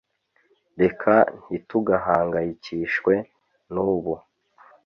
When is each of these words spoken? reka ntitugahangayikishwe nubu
reka 0.81 1.13
ntitugahangayikishwe 1.43 3.13
nubu 3.73 4.13